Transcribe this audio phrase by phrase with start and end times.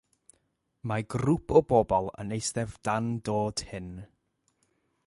[0.91, 3.95] Mae grŵp o bobl yn eistedd dan do tun.